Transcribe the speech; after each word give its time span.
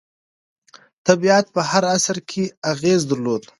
طبیعت 1.07 1.45
په 1.55 1.61
هر 1.69 1.83
عصر 1.95 2.17
کې 2.29 2.43
اغېز 2.71 3.01
درلود. 3.11 3.41